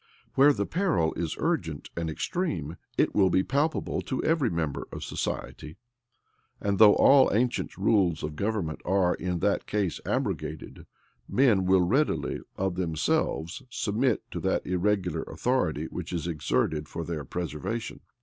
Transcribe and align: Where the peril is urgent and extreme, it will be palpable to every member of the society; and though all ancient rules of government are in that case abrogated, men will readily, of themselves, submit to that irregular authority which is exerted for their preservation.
Where 0.33 0.51
the 0.51 0.65
peril 0.65 1.13
is 1.13 1.35
urgent 1.37 1.91
and 1.95 2.09
extreme, 2.09 2.77
it 2.97 3.13
will 3.13 3.29
be 3.29 3.43
palpable 3.43 4.01
to 4.01 4.23
every 4.23 4.49
member 4.49 4.81
of 4.91 5.01
the 5.01 5.01
society; 5.01 5.77
and 6.59 6.79
though 6.79 6.95
all 6.95 7.29
ancient 7.31 7.77
rules 7.77 8.23
of 8.23 8.35
government 8.35 8.81
are 8.83 9.13
in 9.13 9.41
that 9.41 9.67
case 9.67 9.99
abrogated, 10.03 10.87
men 11.29 11.67
will 11.67 11.83
readily, 11.83 12.41
of 12.55 12.73
themselves, 12.73 13.61
submit 13.69 14.23
to 14.31 14.39
that 14.39 14.65
irregular 14.65 15.21
authority 15.21 15.85
which 15.85 16.11
is 16.11 16.25
exerted 16.25 16.89
for 16.89 17.03
their 17.03 17.23
preservation. 17.23 17.99